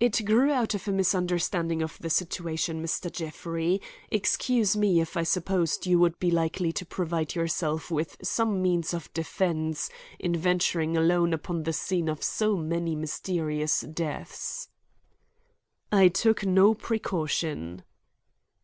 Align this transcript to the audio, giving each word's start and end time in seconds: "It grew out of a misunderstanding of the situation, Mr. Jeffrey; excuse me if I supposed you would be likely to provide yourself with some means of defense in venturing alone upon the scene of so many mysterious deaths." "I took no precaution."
"It 0.00 0.24
grew 0.24 0.50
out 0.50 0.74
of 0.74 0.88
a 0.88 0.92
misunderstanding 0.92 1.80
of 1.80 1.96
the 2.00 2.10
situation, 2.10 2.82
Mr. 2.82 3.08
Jeffrey; 3.08 3.80
excuse 4.10 4.76
me 4.76 5.00
if 5.00 5.16
I 5.16 5.22
supposed 5.22 5.86
you 5.86 6.00
would 6.00 6.18
be 6.18 6.32
likely 6.32 6.72
to 6.72 6.84
provide 6.84 7.36
yourself 7.36 7.88
with 7.88 8.16
some 8.20 8.60
means 8.60 8.92
of 8.92 9.12
defense 9.14 9.90
in 10.18 10.34
venturing 10.34 10.96
alone 10.96 11.32
upon 11.32 11.62
the 11.62 11.72
scene 11.72 12.08
of 12.08 12.20
so 12.24 12.56
many 12.56 12.96
mysterious 12.96 13.82
deaths." 13.82 14.70
"I 15.92 16.08
took 16.08 16.44
no 16.44 16.74
precaution." 16.74 17.84